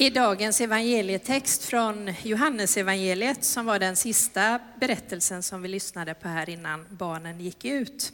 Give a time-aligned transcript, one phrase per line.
[0.00, 6.50] I dagens evangelietext från Johannesevangeliet som var den sista berättelsen som vi lyssnade på här
[6.50, 8.12] innan barnen gick ut.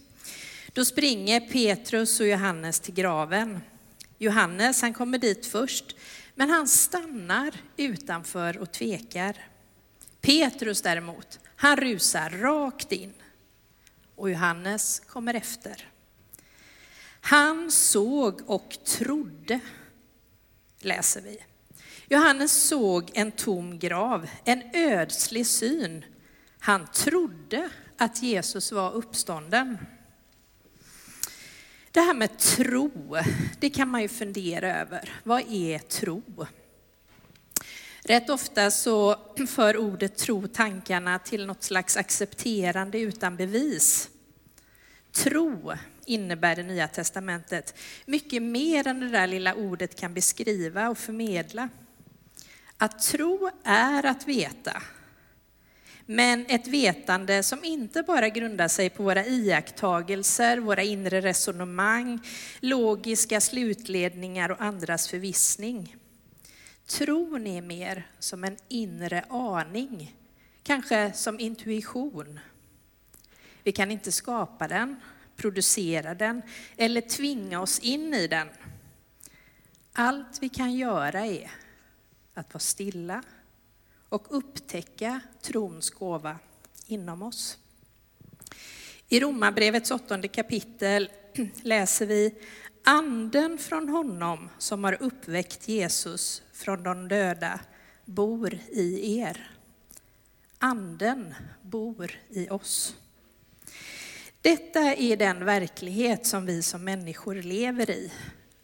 [0.73, 3.61] Då springer Petrus och Johannes till graven.
[4.19, 5.97] Johannes han kommer dit först,
[6.35, 9.37] men han stannar utanför och tvekar.
[10.21, 13.15] Petrus däremot, han rusar rakt in
[14.15, 15.89] och Johannes kommer efter.
[17.21, 19.61] Han såg och trodde,
[20.81, 21.39] läser vi.
[22.09, 26.05] Johannes såg en tom grav, en ödslig syn.
[26.59, 27.69] Han trodde
[27.99, 29.79] att Jesus var uppstånden.
[31.91, 33.17] Det här med tro,
[33.61, 35.13] det kan man ju fundera över.
[35.23, 36.23] Vad är tro?
[38.03, 39.17] Rätt ofta så
[39.49, 44.09] för ordet tro tankarna till något slags accepterande utan bevis.
[45.13, 45.73] Tro
[46.07, 47.75] innebär det nya testamentet
[48.07, 51.69] mycket mer än det där lilla ordet kan beskriva och förmedla.
[52.79, 54.83] Att tro är att veta,
[56.07, 62.21] men ett vetande som inte bara grundar sig på våra iakttagelser, våra inre resonemang,
[62.61, 65.97] logiska slutledningar och andras förvissning.
[66.87, 70.17] Tron är mer som en inre aning,
[70.63, 72.41] kanske som intuition.
[73.63, 74.97] Vi kan inte skapa den,
[75.37, 76.43] producera den
[76.77, 78.49] eller tvinga oss in i den.
[79.93, 81.51] Allt vi kan göra är
[82.35, 83.23] att vara stilla
[84.09, 86.39] och upptäcka trons gåva
[86.87, 87.59] inom oss.
[89.09, 91.11] I Romarbrevets åttonde kapitel
[91.63, 92.35] läser vi
[92.85, 97.61] Anden från honom som har uppväckt Jesus från de döda
[98.05, 99.51] bor i er.
[100.59, 102.97] Anden bor i oss.
[104.41, 108.13] Detta är den verklighet som vi som människor lever i,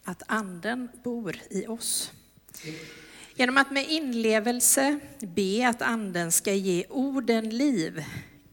[0.03, 2.11] att anden bor i oss.
[3.41, 8.03] Genom att med inlevelse be att anden ska ge orden liv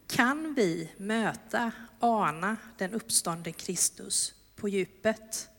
[0.07, 5.49] kan vi möta, ana den uppståndne Kristus på djupet.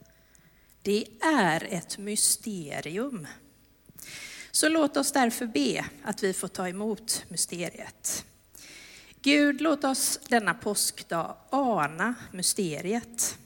[0.82, 3.26] Det är ett mysterium.
[4.50, 8.24] Så låt oss därför be att vi får ta emot mysteriet.
[9.22, 13.38] Gud, låt oss denna påskdag ana mysteriet.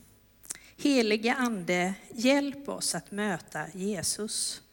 [0.76, 4.63] Helige Ande, hjälp oss att möta Jesus.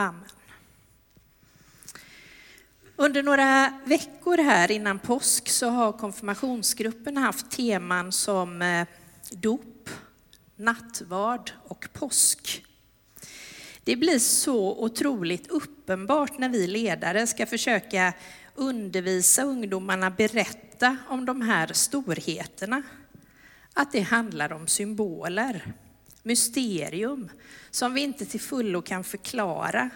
[0.00, 0.24] Amen.
[2.96, 8.86] Under några veckor här innan påsk så har konfirmationsgruppen haft teman som eh,
[9.30, 9.90] dop,
[10.56, 12.64] nattvard och påsk.
[13.84, 18.12] Det blir så otroligt uppenbart när vi ledare ska försöka
[18.54, 22.82] undervisa ungdomarna, berätta om de här storheterna.
[23.74, 25.72] Att det handlar om symboler,
[26.22, 27.30] mysterium
[27.70, 29.90] som vi inte till fullo kan förklara.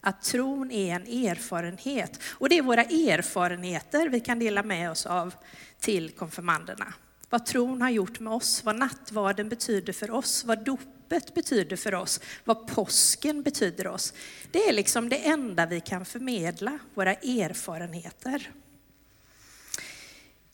[0.00, 2.20] Att tron är en erfarenhet.
[2.24, 5.34] Och det är våra erfarenheter vi kan dela med oss av
[5.80, 6.94] till konfirmanderna.
[7.30, 11.94] Vad tron har gjort med oss, vad nattvarden betyder för oss, vad dopet betyder för
[11.94, 14.14] oss, vad påsken betyder oss.
[14.50, 18.50] Det är liksom det enda vi kan förmedla, våra erfarenheter.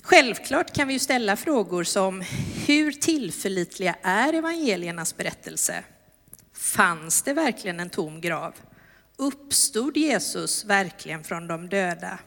[0.02, 2.24] Självklart kan vi ju ställa frågor som
[2.66, 5.84] hur tillförlitliga är evangeliernas berättelse?
[6.54, 8.54] Fanns det verkligen en tom grav?
[9.16, 12.18] Uppstod Jesus verkligen från de döda?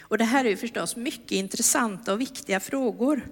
[0.00, 3.28] Och det här är ju förstås mycket intressanta och viktiga frågor.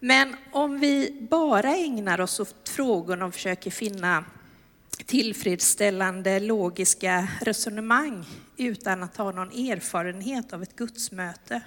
[0.00, 4.24] Men om vi bara ägnar oss åt frågorna och försöker finna
[4.96, 8.24] tillfredsställande logiska resonemang
[8.56, 11.60] utan att ha någon erfarenhet av ett gudsmöte,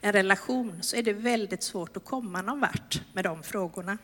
[0.00, 3.98] en relation, så är det väldigt svårt att komma någon vart med de frågorna.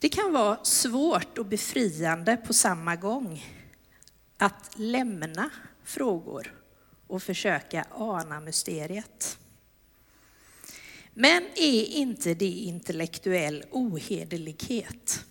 [0.00, 3.44] Det kan vara svårt och befriande på samma gång
[4.36, 5.50] att lämna
[5.84, 6.54] frågor
[7.06, 9.38] och försöka ana mysteriet.
[11.14, 15.24] Men är inte det intellektuell ohederlighet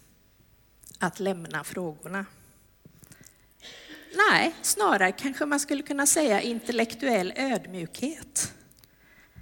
[1.00, 2.26] att lämna frågorna?
[4.16, 8.54] Nej, snarare kanske man skulle kunna säga intellektuell ödmjukhet.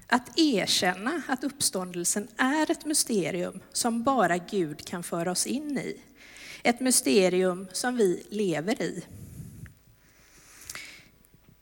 [0.08, 6.02] Att erkänna att uppståndelsen är ett mysterium som bara Gud kan föra oss in i.
[6.64, 9.06] Ett mysterium som vi lever i.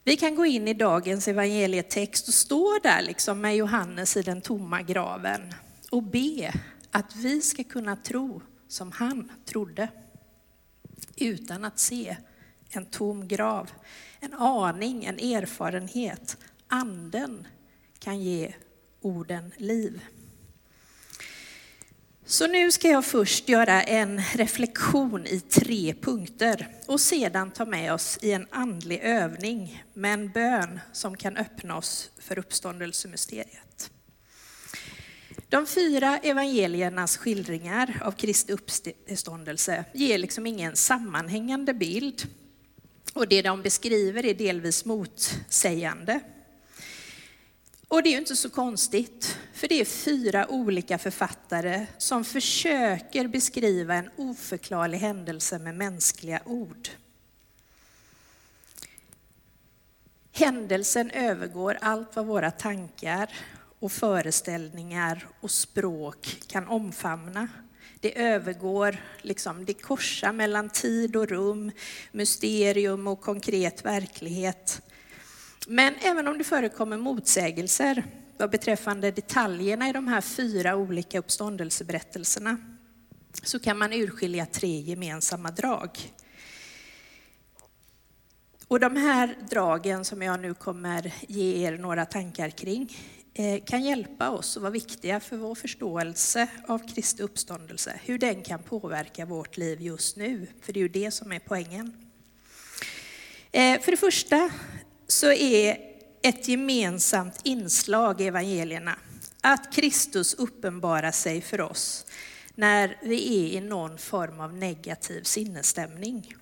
[0.04, 4.42] Vi kan gå in i dagens evangelietext och stå där liksom med Johannes i den
[4.42, 5.54] tomma graven
[5.92, 6.54] och be
[6.92, 9.88] att vi ska kunna tro som han trodde.
[11.18, 12.18] Utan att se
[12.70, 13.72] en tom grav,
[14.20, 16.38] en aning, en erfarenhet.
[16.68, 17.48] Anden
[18.00, 18.54] kan ge
[19.02, 20.02] orden liv.
[22.28, 27.94] Så nu ska jag först göra en reflektion i tre punkter och sedan ta med
[27.94, 33.92] oss i en andlig övning med en bön som kan öppna oss för uppståndelsemysteriet.
[35.56, 42.28] De fyra evangeliernas skildringar av Kristi uppståndelse ger liksom ingen sammanhängande bild
[43.14, 46.20] och det de beskriver är delvis motsägande.
[47.88, 53.28] Och det är ju inte så konstigt, för det är fyra olika författare som försöker
[53.28, 56.90] beskriva en oförklarlig händelse med mänskliga ord.
[60.32, 63.30] Händelsen övergår allt vad våra tankar
[63.80, 67.48] och föreställningar och språk kan omfamna.
[68.00, 71.72] Det övergår, liksom, det korsar mellan tid och rum,
[72.12, 74.82] mysterium och konkret verklighet.
[75.68, 78.04] Men även om det förekommer motsägelser
[78.38, 82.58] vad beträffande detaljerna i de här fyra olika uppståndelseberättelserna
[83.44, 85.90] så kan man urskilja tre gemensamma drag.
[88.68, 92.98] Och de här dragen som jag nu kommer ge er några tankar kring
[93.38, 98.44] Eh, kan hjälpa oss och vara viktiga för vår förståelse av Kristi uppståndelse, hur den
[98.44, 102.12] kan påverka vårt liv just nu, för det är ju det som är poängen.
[103.52, 104.50] Eh, för det första
[105.08, 105.78] så är
[106.22, 108.96] ett gemensamt inslag i evangelierna
[109.42, 112.06] att Kristus uppenbarar sig för oss
[112.56, 116.36] när vi är i någon form av negativ sinnesstämning.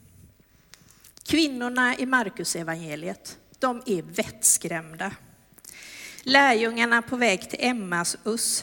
[1.23, 5.11] Kvinnorna i Markus evangeliet, de är vettskrämda.
[6.25, 8.17] Lärjungarna på väg till Emmaus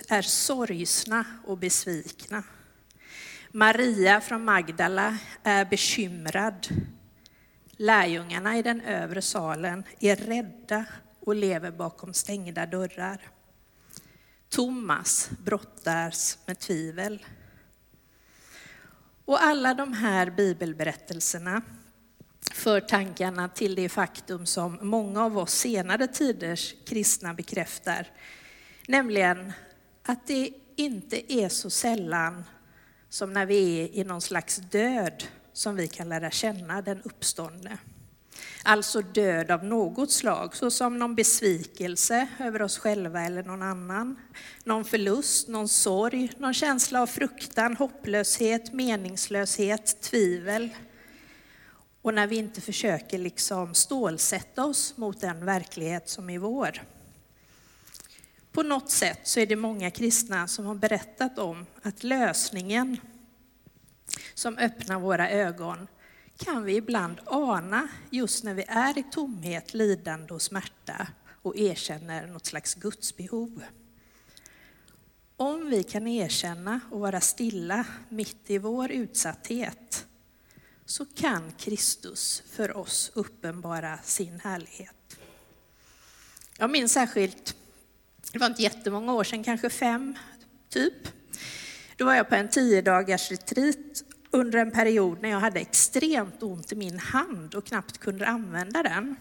[0.09, 2.43] är sorgsna och besvikna.
[3.53, 6.69] Maria från Magdala är bekymrad
[7.83, 10.85] Lärjungarna i den övre salen är rädda
[11.21, 13.21] och lever bakom stängda dörrar.
[14.49, 17.27] Thomas brottas med tvivel.
[19.25, 21.63] Och alla de här bibelberättelserna
[22.53, 28.07] för tankarna till det faktum som många av oss senare tiders kristna bekräftar,
[28.87, 29.53] nämligen
[30.03, 32.45] att det inte är så sällan
[33.09, 37.79] som när vi är i någon slags död som vi kan lära känna den uppståndne.
[38.63, 44.17] Alltså död av något slag, såsom någon besvikelse över oss själva eller någon annan,
[44.65, 50.71] någon förlust, någon sorg, någon känsla av fruktan, hopplöshet, meningslöshet, tvivel.
[52.03, 56.83] Och när vi inte försöker liksom stålsätta oss mot den verklighet som är vår.
[58.53, 62.97] På något sätt så är det många kristna som har berättat om att lösningen
[64.35, 65.89] som öppnar våra ögon
[66.37, 71.07] kan vi ibland ana just när vi är i tomhet, lidande och smärta
[71.43, 73.63] och erkänner något slags gudsbehov.
[75.37, 80.07] Om vi kan erkänna och vara stilla mitt i vår utsatthet
[80.91, 85.19] så kan Kristus för oss uppenbara sin härlighet.
[86.59, 87.57] Jag minns särskilt,
[88.33, 90.19] det var inte jättemånga år sedan, kanske fem
[90.69, 91.09] typ.
[91.97, 96.43] Då var jag på en tio dagars retreat under en period när jag hade extremt
[96.43, 99.17] ont i min hand och knappt kunde använda den.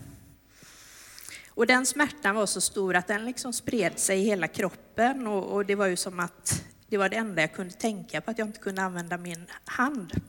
[1.50, 5.44] Och den smärtan var så stor att den liksom spred sig i hela kroppen och,
[5.44, 8.38] och, det var ju som att det var det enda jag kunde tänka på, att
[8.38, 10.22] jag inte kunde använda min hand.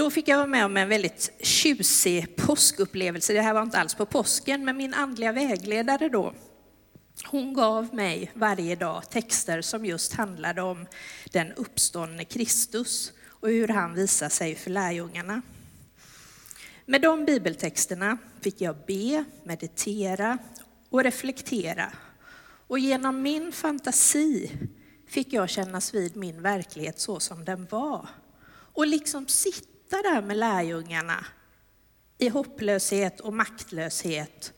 [0.00, 3.32] Då fick jag vara med om en väldigt tjusig påskupplevelse.
[3.32, 6.34] Det här var inte alls på påsken, men min andliga vägledare då,
[7.26, 10.86] hon gav mig varje dag texter som just handlade om
[11.32, 15.42] den uppståndne Kristus och hur han visar sig för lärjungarna.
[16.86, 20.38] Med de bibeltexterna fick jag be, meditera
[20.90, 21.92] och reflektera.
[22.66, 24.50] Och genom min fantasi
[25.08, 28.08] fick jag kännas vid min verklighet så som den var.
[28.72, 31.26] Och liksom sitta sitta där med lärjungarna
[32.18, 34.52] i hopplöshet och maktlöshet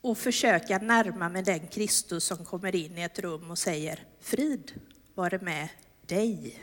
[0.00, 4.72] och försöka närma mig den Kristus som kommer in i ett rum och säger frid
[5.14, 5.68] vare med
[6.06, 6.60] dig.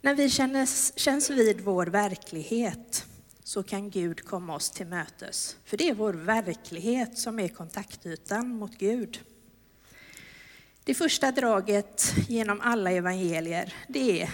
[0.00, 3.06] När vi känns, känns vid vår verklighet
[3.44, 5.56] så kan Gud komma oss till mötes.
[5.64, 9.20] För det är vår verklighet som är kontaktytan mot Gud.
[10.84, 14.30] Det första draget genom alla evangelier, det är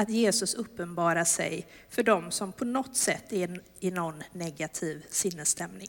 [0.00, 5.88] att Jesus uppenbarar sig för dem som på något sätt är i någon negativ sinnesstämning.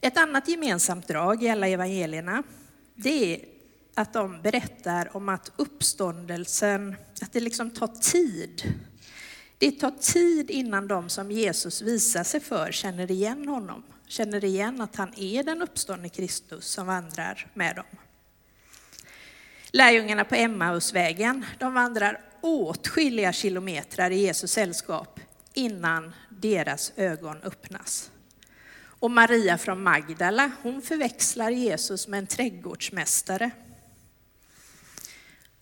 [0.00, 2.42] Ett annat gemensamt drag i alla evangelierna,
[2.94, 3.44] det är
[3.94, 8.74] att de berättar om att uppståndelsen, att det liksom tar tid.
[9.58, 14.80] Det tar tid innan de som Jesus visar sig för känner igen honom, känner igen
[14.80, 17.86] att han är den uppståndne Kristus som vandrar med dem.
[19.72, 25.20] Lärjungarna på Emmausvägen, de vandrar åtskilliga kilometrar i Jesus sällskap
[25.54, 28.10] innan deras ögon öppnas.
[28.82, 33.50] Och Maria från Magdala, hon förväxlar Jesus med en trädgårdsmästare.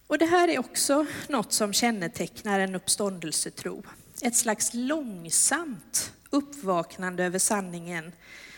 [0.07, 3.83] Och det här är också något som kännetecknar en uppståndelsetro.
[4.23, 8.13] Ett slags långsamt uppvaknande över sanningen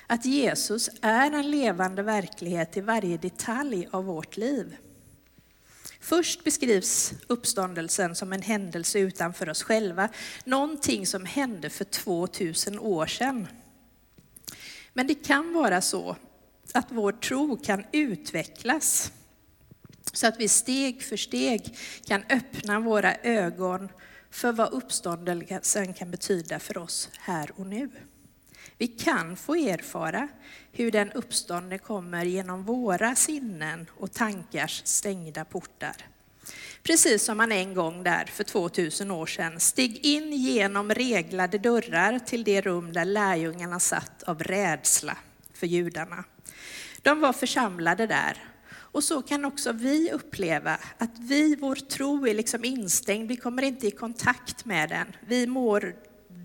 [0.06, 4.76] att Jesus är en levande verklighet i varje detalj av vårt liv.
[6.00, 10.08] Först beskrivs uppståndelsen som en händelse utanför oss själva,
[10.44, 13.48] någonting som hände för 2000 år sedan.
[14.92, 16.16] Men det kan vara så
[16.74, 19.12] att vår tro kan utvecklas
[20.12, 21.76] så att vi steg för steg
[22.06, 23.88] kan öppna våra ögon
[24.30, 27.90] för vad uppståndelsen kan betyda för oss här och nu.
[28.80, 30.28] Vi kan få erfara
[30.72, 35.96] hur den uppståndne kommer genom våra sinnen och tankars stängda portar.
[36.82, 42.18] Precis som man en gång där för 2000 år sedan steg in genom reglade dörrar
[42.18, 45.16] till det rum där lärjungarna satt av rädsla
[45.54, 46.24] för judarna.
[47.02, 52.34] De var församlade där och så kan också vi uppleva att vi, vår tro är
[52.34, 55.06] liksom instängd, vi kommer inte i kontakt med den.
[55.20, 55.94] Vi mår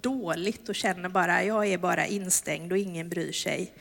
[0.05, 3.73] dåligt och känner bara, jag är bara instängd och ingen bryr sig.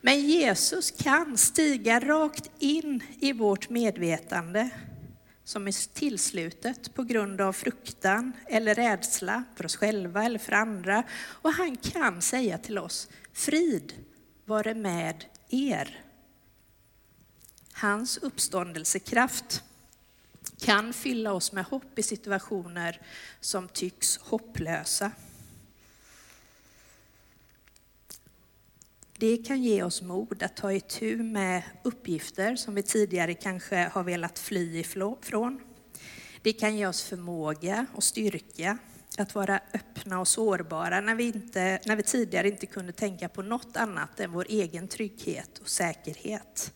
[0.00, 4.70] Men Jesus kan stiga rakt in i vårt medvetande
[5.44, 11.02] som är tillslutet på grund av fruktan eller rädsla för oss själva eller för andra.
[11.20, 13.92] Och han kan säga till oss, frid
[14.44, 16.04] vare med er.
[17.72, 19.62] Hans uppståndelsekraft
[20.60, 23.00] kan fylla oss med hopp i situationer
[23.40, 25.12] som tycks hopplösa.
[29.20, 34.02] Det kan ge oss mod att ta itu med uppgifter som vi tidigare kanske har
[34.02, 35.60] velat fly ifrån.
[36.42, 38.78] Det kan ge oss förmåga och styrka
[39.18, 43.42] att vara öppna och sårbara när vi, inte, när vi tidigare inte kunde tänka på
[43.42, 46.72] något annat än vår egen trygghet och säkerhet.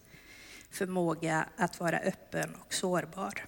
[0.71, 3.45] Förmåga att vara öppen och sårbar.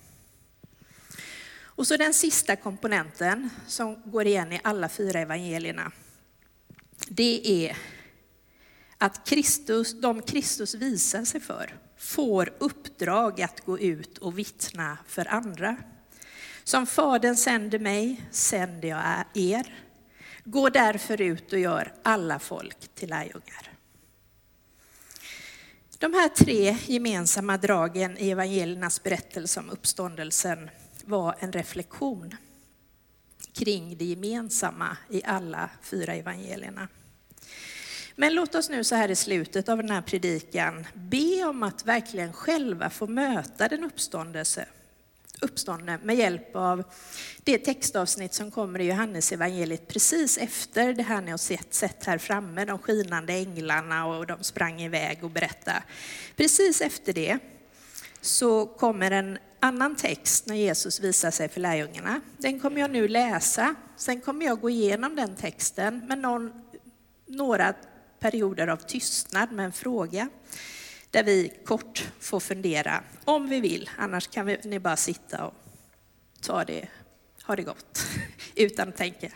[1.59, 5.93] Och så den sista komponenten som går igen i alla fyra evangelierna.
[7.09, 7.76] Det är
[8.99, 15.29] att Kristus, de Kristus visar sig för får uppdrag att gå ut och vittna för
[15.29, 15.76] andra.
[16.65, 19.75] Som Fadern sänder mig sänder jag er.
[20.45, 23.73] Gå därför ut och gör alla folk till lärjungar.
[25.99, 30.71] De här tre gemensamma dragen i evangeliernas berättelse om uppståndelsen
[31.05, 32.37] var en reflektion
[33.53, 36.88] kring det gemensamma i alla fyra evangelierna.
[38.19, 41.87] Men låt oss nu så här i slutet av den här predikan be om att
[41.87, 44.67] verkligen själva få möta den uppståndelse,
[45.41, 46.83] uppståndne med hjälp av
[47.45, 52.05] det textavsnitt som kommer i Johannes evangeliet precis efter det här ni har sett, sett
[52.05, 55.83] här framme, de skinande änglarna och de sprang iväg och berättade.
[56.37, 57.39] Precis efter det
[58.21, 62.21] så kommer en annan text när Jesus visar sig för lärjungarna.
[62.39, 63.75] Den kommer jag nu läsa.
[63.97, 66.53] Sen kommer jag gå igenom den texten med någon,
[67.27, 67.75] några
[68.21, 70.29] perioder av tystnad med en fråga
[71.11, 73.91] där vi kort får fundera om vi vill.
[73.99, 75.55] Annars kan vi, ni bara sitta och
[76.41, 76.89] ta det,
[77.45, 78.07] ha det gott
[78.55, 79.31] utan att tänka.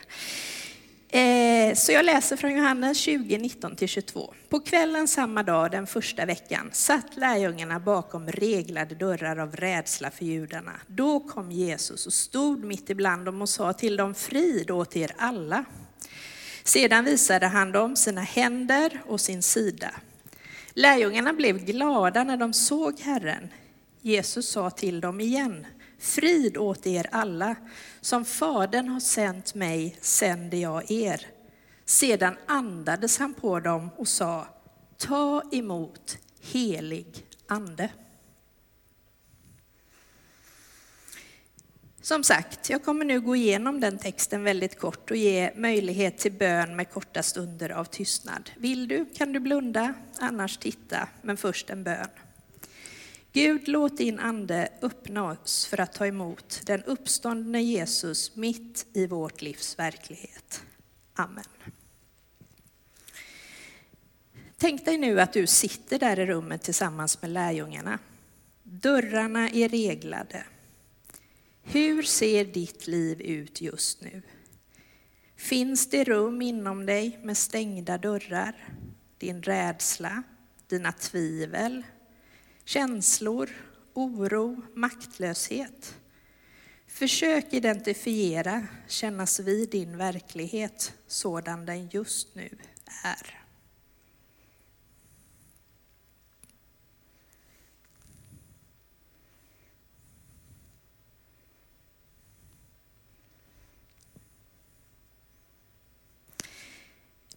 [1.13, 4.33] Eh, så jag läser från Johannes 20, 19-22.
[4.49, 10.25] På kvällen samma dag, den första veckan, satt lärjungarna bakom reglade dörrar av rädsla för
[10.25, 10.71] judarna.
[10.87, 15.11] Då kom Jesus och stod mitt ibland dem och sa till dem, frid åt er
[15.17, 15.65] alla.
[16.63, 19.91] Sedan visade han dem sina händer och sin sida.
[20.73, 23.49] Lärjungarna blev glada när de såg Herren.
[24.01, 25.67] Jesus sa till dem igen,
[25.99, 27.55] frid åt er alla.
[28.01, 31.27] Som Fadern har sänt mig sänder jag er.
[31.85, 34.47] Sedan andades han på dem och sa,
[34.97, 37.89] ta emot helig ande.
[42.03, 46.31] Som sagt, jag kommer nu gå igenom den texten väldigt kort och ge möjlighet till
[46.31, 48.49] bön med korta stunder av tystnad.
[48.57, 52.07] Vill du kan du blunda, annars titta, men först en bön.
[53.33, 59.07] Gud, låt din ande öppna oss för att ta emot den uppståndne Jesus mitt i
[59.07, 60.63] vårt livs verklighet.
[61.13, 61.43] Amen.
[64.57, 67.99] Tänk dig nu att du sitter där i rummet tillsammans med lärjungarna.
[68.63, 70.43] Dörrarna är reglade.
[71.73, 74.21] Hur ser ditt liv ut just nu?
[75.35, 78.55] Finns det rum inom dig med stängda dörrar?
[79.17, 80.23] Din rädsla,
[80.67, 81.83] dina tvivel,
[82.65, 83.49] känslor,
[83.93, 85.95] oro, maktlöshet?
[86.87, 92.57] Försök identifiera, kännas vid din verklighet sådan den just nu
[93.03, 93.40] är.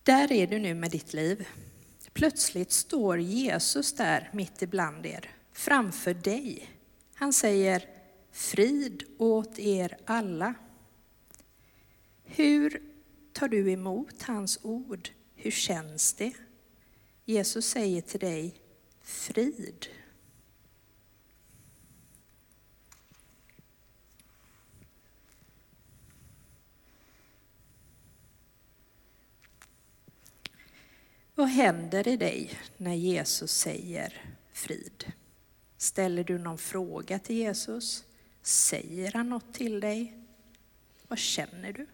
[0.04, 1.49] Där är du nu med ditt liv.
[2.12, 6.70] Plötsligt står Jesus där mitt ibland er, framför dig.
[7.14, 7.88] Han säger
[8.32, 10.54] frid åt er alla.
[12.25, 12.82] Hur
[13.32, 15.08] tar du emot hans ord?
[15.34, 16.32] Hur känns det?
[17.25, 18.61] Jesus säger till dig
[19.02, 19.87] frid.
[31.45, 35.13] Vad händer i dig när Jesus säger frid?
[35.77, 38.05] Ställer du någon fråga till Jesus?
[38.43, 40.27] Säger han något till dig?
[41.09, 41.87] Vad känner du?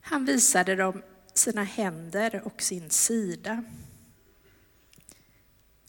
[0.00, 1.02] Han visade dem
[1.34, 3.64] sina händer och sin sida.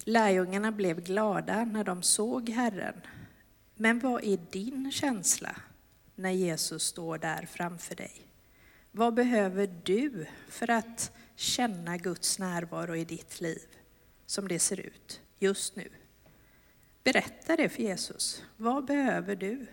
[0.09, 3.01] Lärjungarna blev glada när de såg Herren.
[3.75, 5.55] Men vad är din känsla
[6.15, 8.21] när Jesus står där framför dig?
[8.91, 13.67] Vad behöver du för att känna Guds närvaro i ditt liv
[14.25, 15.89] som det ser ut just nu?
[17.03, 18.43] Berätta det för Jesus.
[18.57, 19.67] Vad behöver du?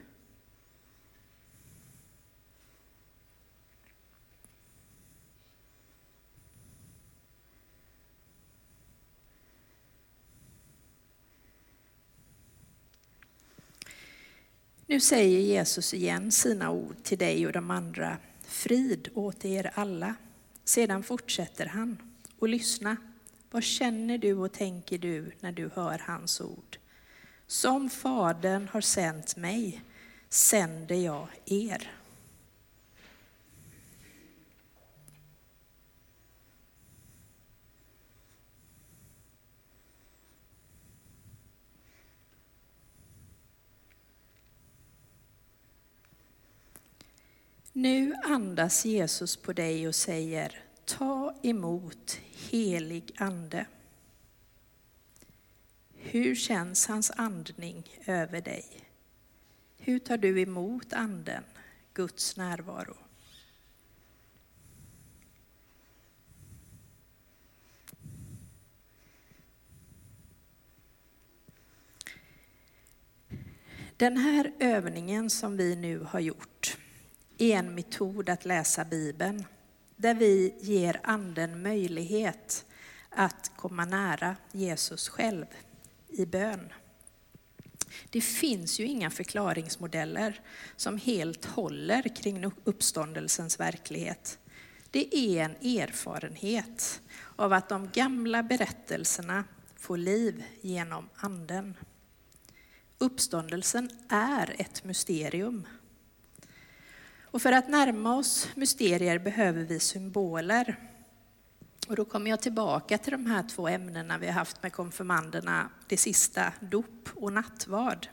[14.89, 18.17] Nu säger Jesus igen sina ord till dig och de andra.
[18.43, 20.15] Frid åt er alla.
[20.65, 21.99] Sedan fortsätter han.
[22.39, 22.97] Och lyssna.
[23.51, 26.79] Vad känner du och tänker du när du hör hans ord?
[27.47, 29.83] Som Fadern har sänt mig
[30.29, 31.93] sänder jag er.
[47.79, 53.67] Nu andas Jesus på dig och säger ta emot helig ande.
[55.95, 58.65] Hur känns hans andning över dig?
[59.79, 61.43] Hur tar du emot anden,
[61.95, 62.97] Guds närvaro?
[73.97, 76.76] Den här övningen som vi nu har gjort
[77.39, 79.45] en metod att läsa Bibeln
[79.97, 82.65] där vi ger anden möjlighet
[83.11, 85.47] att komma nära Jesus själv
[86.09, 86.73] i bön.
[88.11, 90.41] Det finns ju inga förklaringsmodeller
[90.77, 94.39] som helt håller kring uppståndelsens verklighet.
[94.91, 97.01] Det är en erfarenhet
[97.37, 99.45] av att de gamla berättelserna
[99.77, 101.77] får liv genom anden.
[102.99, 105.67] Uppståndelsen är ett mysterium
[107.37, 110.77] och för att närma oss mysterier behöver vi symboler.
[111.89, 115.71] Och då kommer jag tillbaka till de här två ämnena vi har haft med konfirmanderna,
[115.87, 118.09] det sista, dop och nattvard.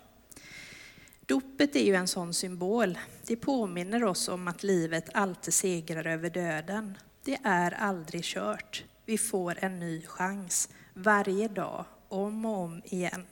[1.25, 2.97] Dopet är ju en sån symbol.
[3.25, 6.97] Det påminner oss om att livet alltid segrar över döden.
[7.23, 8.83] Det är aldrig kört.
[9.05, 13.25] Vi får en ny chans varje dag, om och om igen.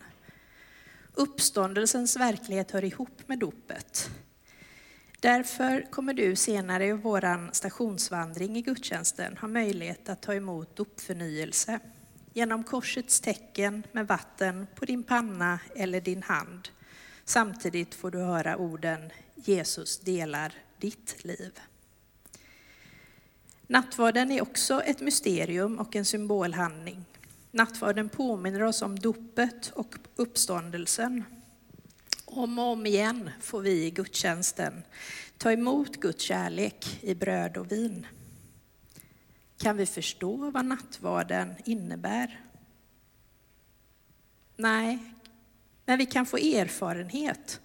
[1.14, 4.10] Uppståndelsens verklighet hör ihop med dopet.
[5.22, 11.80] Därför kommer du senare i vår stationsvandring i gudstjänsten ha möjlighet att ta emot dopförnyelse
[12.34, 16.70] genom korsets tecken med vatten på din panna eller din hand.
[17.26, 21.60] Samtidigt får du höra orden Jesus delar ditt liv.
[23.68, 27.06] Nattvarden är också ett mysterium och en symbolhandling.
[27.52, 31.24] Nattvarden påminner oss om dopet och uppståndelsen
[32.32, 34.84] om och om igen får vi i gudstjänsten
[35.38, 38.08] ta emot Guds kärlek i bröd och vin.
[39.58, 42.40] Kan vi förstå vad nattvarden innebär?
[44.56, 45.00] Nej,
[45.86, 47.62] men vi kan få erfarenhet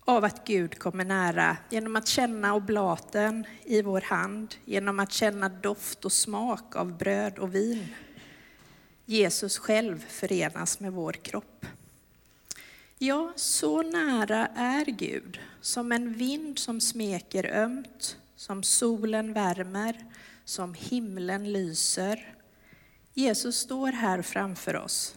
[0.00, 5.48] av att Gud kommer nära genom att känna oblaten i vår hand, genom att känna
[5.48, 7.88] doft och smak av bröd och vin.
[9.04, 11.66] Jesus själv förenas med vår kropp.
[13.04, 20.06] Ja, så nära är Gud, som en vind som smeker ömt, som solen värmer,
[20.44, 22.34] som himlen lyser.
[23.14, 25.16] Jesus står här framför oss,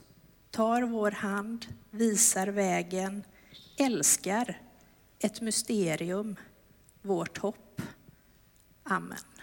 [0.52, 3.24] tar vår hand, visar vägen,
[3.78, 4.62] älskar
[5.20, 6.36] ett mysterium,
[7.02, 7.82] vårt hopp.
[8.84, 9.35] Amen.